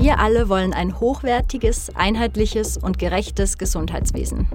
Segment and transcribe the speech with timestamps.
[0.00, 4.46] Wir alle wollen ein hochwertiges, einheitliches und gerechtes Gesundheitswesen.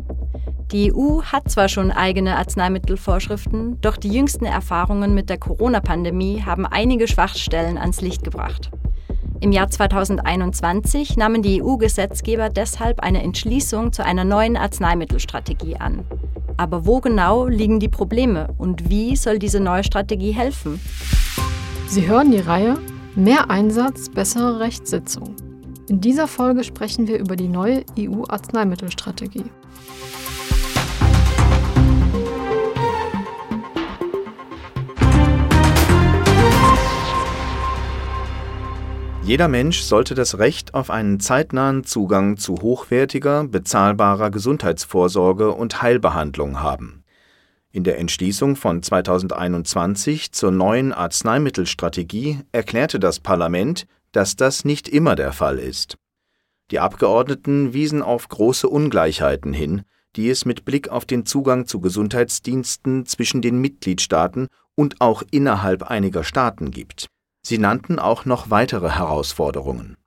[0.72, 6.66] Die EU hat zwar schon eigene Arzneimittelvorschriften, doch die jüngsten Erfahrungen mit der Corona-Pandemie haben
[6.66, 8.72] einige Schwachstellen ans Licht gebracht.
[9.42, 16.06] Im Jahr 2021 nahmen die EU-Gesetzgeber deshalb eine Entschließung zu einer neuen Arzneimittelstrategie an.
[16.56, 20.80] Aber wo genau liegen die Probleme und wie soll diese neue Strategie helfen?
[21.90, 22.78] Sie hören die Reihe
[23.16, 25.36] Mehr Einsatz, bessere Rechtssitzung.
[25.88, 29.46] In dieser Folge sprechen wir über die neue EU-Arzneimittelstrategie.
[39.24, 46.62] Jeder Mensch sollte das Recht auf einen zeitnahen Zugang zu hochwertiger, bezahlbarer Gesundheitsvorsorge und Heilbehandlung
[46.62, 47.03] haben.
[47.76, 55.16] In der Entschließung von 2021 zur neuen Arzneimittelstrategie erklärte das Parlament, dass das nicht immer
[55.16, 55.98] der Fall ist.
[56.70, 59.82] Die Abgeordneten wiesen auf große Ungleichheiten hin,
[60.16, 65.82] die es mit Blick auf den Zugang zu Gesundheitsdiensten zwischen den Mitgliedstaaten und auch innerhalb
[65.82, 67.08] einiger Staaten gibt.
[67.42, 69.98] Sie nannten auch noch weitere Herausforderungen.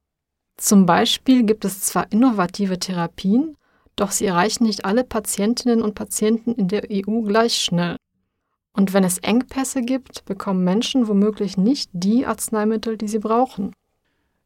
[0.56, 3.56] Zum Beispiel gibt es zwar innovative Therapien,
[3.96, 7.96] doch sie erreichen nicht alle Patientinnen und Patienten in der EU gleich schnell.
[8.72, 13.72] Und wenn es Engpässe gibt, bekommen Menschen womöglich nicht die Arzneimittel, die sie brauchen.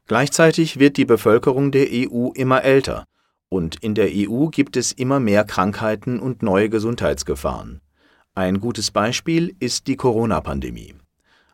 [0.07, 3.05] Gleichzeitig wird die Bevölkerung der EU immer älter
[3.51, 7.81] und in der EU gibt es immer mehr Krankheiten und neue Gesundheitsgefahren.
[8.35, 10.95] Ein gutes Beispiel ist die Corona-Pandemie.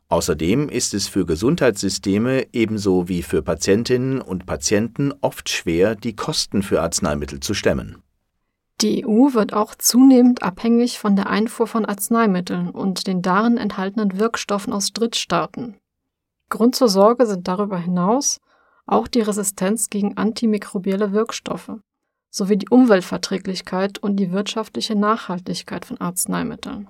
[0.08, 6.62] Außerdem ist es für Gesundheitssysteme ebenso wie für Patientinnen und Patienten oft schwer, die Kosten
[6.62, 8.02] für Arzneimittel zu stemmen.
[8.82, 14.18] Die EU wird auch zunehmend abhängig von der Einfuhr von Arzneimitteln und den darin enthaltenen
[14.18, 15.76] Wirkstoffen aus Drittstaaten.
[16.50, 18.40] Grund zur Sorge sind darüber hinaus
[18.86, 21.72] auch die Resistenz gegen antimikrobielle Wirkstoffe
[22.30, 26.88] sowie die Umweltverträglichkeit und die wirtschaftliche Nachhaltigkeit von Arzneimitteln.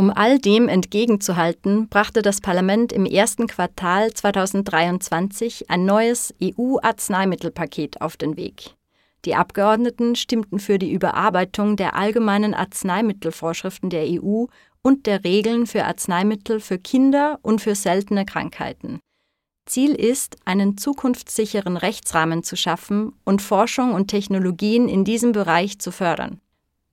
[0.00, 8.16] Um all dem entgegenzuhalten, brachte das Parlament im ersten Quartal 2023 ein neues EU-Arzneimittelpaket auf
[8.16, 8.76] den Weg.
[9.26, 14.46] Die Abgeordneten stimmten für die Überarbeitung der allgemeinen Arzneimittelvorschriften der EU
[14.80, 19.00] und der Regeln für Arzneimittel für Kinder und für seltene Krankheiten.
[19.66, 25.92] Ziel ist, einen zukunftssicheren Rechtsrahmen zu schaffen und Forschung und Technologien in diesem Bereich zu
[25.92, 26.40] fördern.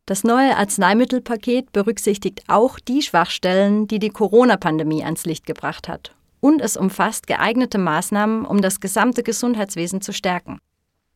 [0.07, 6.15] Das neue Arzneimittelpaket berücksichtigt auch die Schwachstellen, die die Corona-Pandemie ans Licht gebracht hat.
[6.39, 10.59] Und es umfasst geeignete Maßnahmen, um das gesamte Gesundheitswesen zu stärken.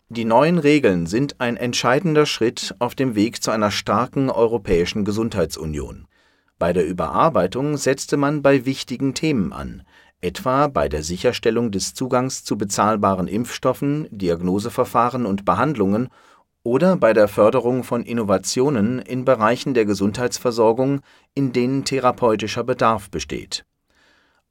[0.10, 6.06] Die neuen Regeln sind ein entscheidender Schritt auf dem Weg zu einer starken europäischen Gesundheitsunion.
[6.60, 9.84] Bei der Überarbeitung setzte man bei wichtigen Themen an,
[10.20, 16.10] etwa bei der Sicherstellung des Zugangs zu bezahlbaren Impfstoffen, Diagnoseverfahren und Behandlungen
[16.64, 21.02] oder bei der Förderung von Innovationen in Bereichen der Gesundheitsversorgung,
[21.34, 23.66] in denen therapeutischer Bedarf besteht.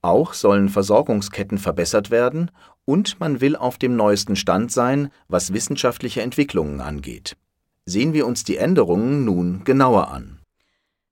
[0.02, 2.50] Auch sollen Versorgungsketten verbessert werden
[2.84, 7.36] und man will auf dem neuesten Stand sein, was wissenschaftliche Entwicklungen angeht.
[7.84, 10.40] Sehen wir uns die Änderungen nun genauer an.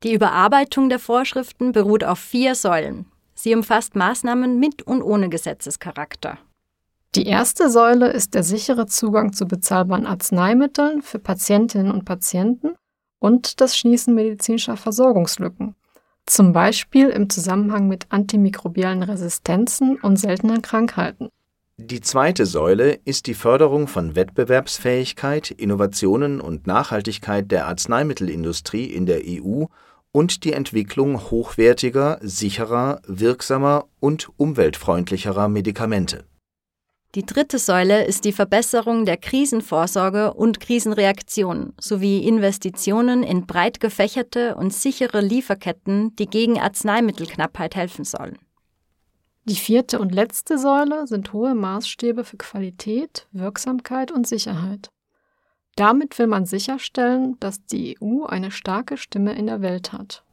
[0.02, 3.06] Die Überarbeitung der Vorschriften beruht auf vier Säulen.
[3.34, 6.38] Sie umfasst Maßnahmen mit und ohne Gesetzescharakter.
[7.14, 12.74] Die erste Säule ist der sichere Zugang zu bezahlbaren Arzneimitteln für Patientinnen und Patienten
[13.18, 15.74] und das Schließen medizinischer Versorgungslücken,
[16.26, 21.30] zum Beispiel im Zusammenhang mit antimikrobiellen Resistenzen und seltenen Krankheiten.
[21.78, 29.22] Die zweite Säule ist die Förderung von Wettbewerbsfähigkeit, Innovationen und Nachhaltigkeit der Arzneimittelindustrie in der
[29.24, 29.64] EU
[30.10, 36.24] und die Entwicklung hochwertiger, sicherer, wirksamer und umweltfreundlicherer Medikamente.
[37.14, 44.56] Die dritte Säule ist die Verbesserung der Krisenvorsorge und Krisenreaktion sowie Investitionen in breit gefächerte
[44.56, 48.38] und sichere Lieferketten, die gegen Arzneimittelknappheit helfen sollen.
[49.44, 54.90] Die vierte und letzte Säule sind hohe Maßstäbe für Qualität, Wirksamkeit und Sicherheit.
[55.76, 60.24] Damit will man sicherstellen, dass die EU eine starke Stimme in der Welt hat.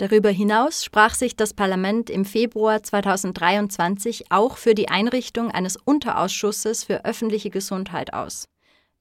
[0.00, 6.84] Darüber hinaus sprach sich das Parlament im Februar 2023 auch für die Einrichtung eines Unterausschusses
[6.84, 8.48] für öffentliche Gesundheit aus.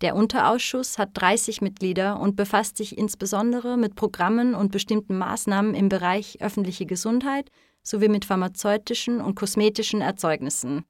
[0.02, 5.88] Der Unterausschuss hat 30 Mitglieder und befasst sich insbesondere mit Programmen und bestimmten Maßnahmen im
[5.88, 7.50] Bereich öffentliche Gesundheit
[7.82, 10.84] sowie mit pharmazeutischen und kosmetischen Erzeugnissen.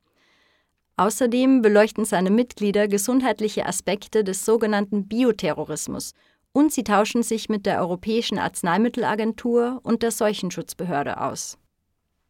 [0.97, 6.13] Außerdem beleuchten seine Mitglieder gesundheitliche Aspekte des sogenannten Bioterrorismus
[6.51, 11.57] und sie tauschen sich mit der Europäischen Arzneimittelagentur und der Seuchenschutzbehörde aus.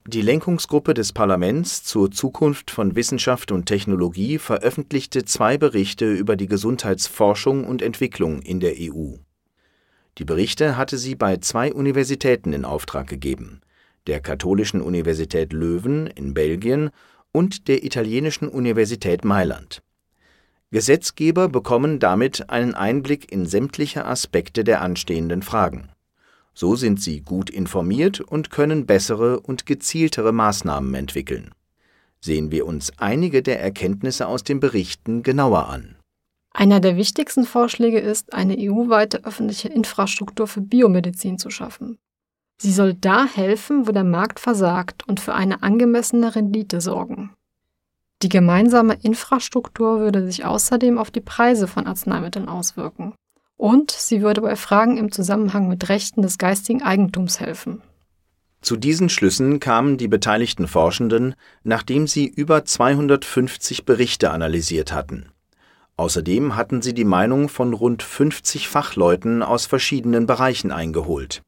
[0.07, 6.47] Die Lenkungsgruppe des Parlaments zur Zukunft von Wissenschaft und Technologie veröffentlichte zwei Berichte über die
[6.47, 9.17] Gesundheitsforschung und Entwicklung in der EU.
[10.17, 13.61] Die Berichte hatte sie bei zwei Universitäten in Auftrag gegeben,
[14.07, 16.89] der Katholischen Universität Leuven in Belgien
[17.31, 19.83] und der Italienischen Universität Mailand.
[20.71, 25.89] Gesetzgeber bekommen damit einen Einblick in sämtliche Aspekte der anstehenden Fragen.
[26.53, 31.51] So sind sie gut informiert und können bessere und gezieltere Maßnahmen entwickeln.
[32.21, 35.95] Sehen wir uns einige der Erkenntnisse aus den Berichten genauer an.
[36.51, 41.97] Einer der wichtigsten Vorschläge ist, eine EU-weite öffentliche Infrastruktur für Biomedizin zu schaffen.
[42.57, 47.31] Sie soll da helfen, wo der Markt versagt und für eine angemessene Rendite sorgen.
[48.21, 53.13] Die gemeinsame Infrastruktur würde sich außerdem auf die Preise von Arzneimitteln auswirken.
[53.55, 57.81] Und sie würde bei Fragen im Zusammenhang mit Rechten des geistigen Eigentums helfen.
[58.61, 65.31] Zu diesen Schlüssen kamen die beteiligten Forschenden, nachdem sie über 250 Berichte analysiert hatten.
[65.95, 71.41] Außerdem hatten sie die Meinung von rund 50 Fachleuten aus verschiedenen Bereichen eingeholt,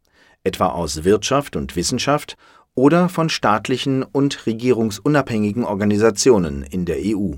[0.44, 2.38] etwa aus Wirtschaft und Wissenschaft
[2.76, 7.34] oder von staatlichen und regierungsunabhängigen Organisationen in der EU.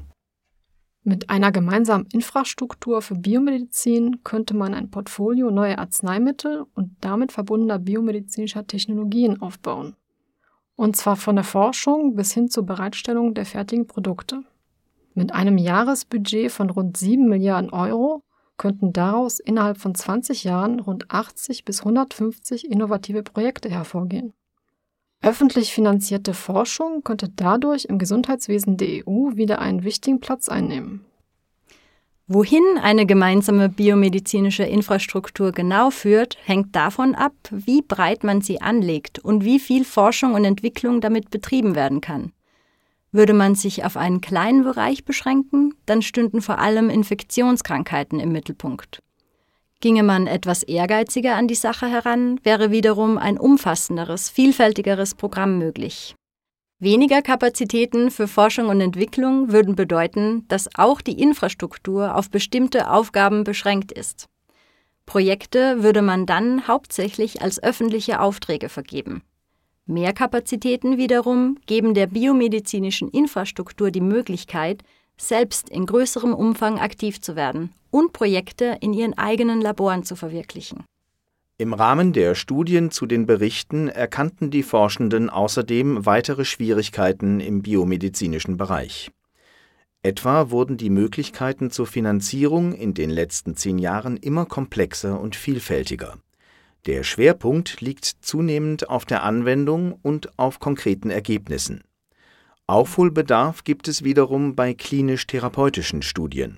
[1.06, 7.78] Mit einer gemeinsamen Infrastruktur für Biomedizin könnte man ein Portfolio neuer Arzneimittel und damit verbundener
[7.78, 9.96] biomedizinischer Technologien aufbauen.
[10.76, 14.44] Und zwar von der Forschung bis hin zur Bereitstellung der fertigen Produkte.
[15.14, 18.24] Mit einem Jahresbudget von rund 7 Milliarden Euro
[18.58, 24.34] könnten daraus innerhalb von 20 Jahren rund 80 bis 150 innovative Projekte hervorgehen.
[25.24, 31.06] Öffentlich finanzierte Forschung könnte dadurch im Gesundheitswesen der EU wieder einen wichtigen Platz einnehmen.
[32.28, 39.20] Wohin eine gemeinsame biomedizinische Infrastruktur genau führt, hängt davon ab, wie breit man sie anlegt
[39.20, 42.34] und wie viel Forschung und Entwicklung damit betrieben werden kann.
[43.14, 49.02] Würde man sich auf einen kleinen Bereich beschränken, dann stünden vor allem Infektionskrankheiten im Mittelpunkt.
[49.84, 56.16] Ginge man etwas ehrgeiziger an die Sache heran, wäre wiederum ein umfassenderes, vielfältigeres Programm möglich.
[56.80, 63.44] Weniger Kapazitäten für Forschung und Entwicklung würden bedeuten, dass auch die Infrastruktur auf bestimmte Aufgaben
[63.44, 64.30] beschränkt ist.
[65.06, 69.22] Projekte würde man dann hauptsächlich als öffentliche Aufträge vergeben.
[69.86, 74.82] Mehr Kapazitäten wiederum geben der biomedizinischen Infrastruktur die Möglichkeit,
[75.18, 80.84] selbst in größerem Umfang aktiv zu werden und Projekte in ihren eigenen Laboren zu verwirklichen.
[81.60, 88.57] Im Rahmen der Studien zu den Berichten erkannten die Forschenden außerdem weitere Schwierigkeiten im biomedizinischen
[88.57, 89.12] Bereich.
[90.01, 96.18] Etwa wurden die Möglichkeiten zur Finanzierung in den letzten zehn Jahren immer komplexer und vielfältiger.
[96.88, 101.84] Der Schwerpunkt liegt zunehmend auf der Anwendung und auf konkreten Ergebnissen.
[102.66, 106.57] Aufholbedarf gibt es wiederum bei klinisch-therapeutischen Studien.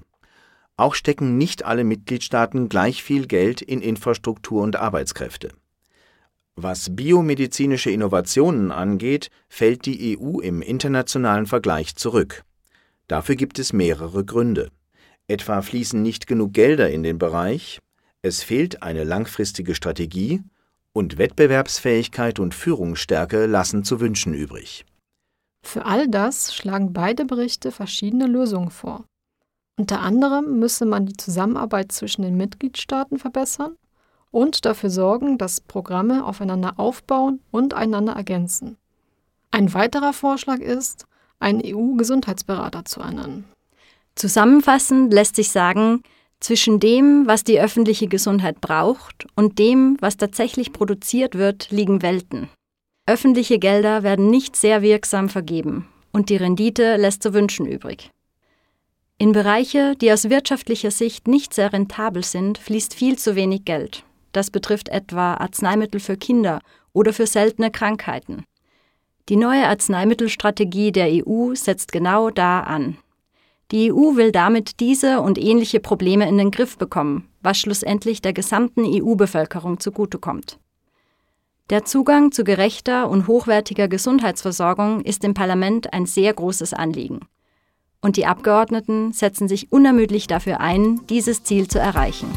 [0.78, 5.54] Auch stecken nicht alle Mitgliedstaaten gleich viel Geld in Infrastruktur und Arbeitskräfte.
[6.56, 12.44] Was biomedizinische Innovationen angeht, fällt die EU im internationalen Vergleich zurück.
[13.08, 14.70] Dafür gibt es mehrere Gründe.
[15.28, 17.80] Etwa fließen nicht genug Gelder in den Bereich,
[18.22, 20.42] es fehlt eine langfristige Strategie
[20.94, 24.84] und Wettbewerbsfähigkeit und Führungsstärke lassen zu wünschen übrig.
[25.62, 29.06] Für all das schlagen beide Berichte verschiedene Lösungen vor.
[29.78, 33.76] Unter anderem müsse man die Zusammenarbeit zwischen den Mitgliedstaaten verbessern
[34.32, 38.78] und dafür sorgen, dass Programme aufeinander aufbauen und einander ergänzen.
[39.52, 41.06] Ein weiterer Vorschlag ist,
[41.40, 43.46] einen EU-Gesundheitsberater zu ernennen.
[44.16, 46.02] Zusammenfassend lässt sich sagen,
[46.40, 52.50] zwischen dem, was die öffentliche Gesundheit braucht, und dem, was tatsächlich produziert wird, liegen Welten.
[53.08, 58.10] Öffentliche Gelder werden nicht sehr wirksam vergeben und die Rendite lässt zu wünschen übrig.
[59.18, 64.04] In Bereiche, die aus wirtschaftlicher Sicht nicht sehr rentabel sind, fließt viel zu wenig Geld.
[64.34, 66.60] Das betrifft etwa Arzneimittel für Kinder
[66.92, 68.44] oder für seltene Krankheiten.
[69.30, 72.98] Die neue Arzneimittelstrategie der EU setzt genau da an.
[73.72, 78.34] Die EU will damit diese und ähnliche Probleme in den Griff bekommen, was schlussendlich der
[78.34, 80.60] gesamten EU-Bevölkerung zugutekommt.
[81.70, 87.22] Der Zugang zu gerechter und hochwertiger Gesundheitsversorgung ist im Parlament ein sehr großes Anliegen.
[88.06, 92.28] Und die Abgeordneten setzen sich unermüdlich dafür ein, dieses Ziel zu erreichen.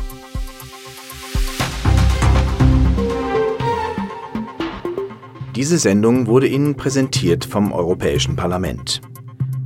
[5.54, 9.02] Diese Sendung wurde Ihnen präsentiert vom Europäischen Parlament.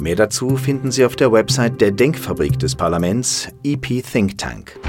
[0.01, 4.81] Mehr dazu finden Sie auf der Website der Denkfabrik des Parlaments EP Think Tank.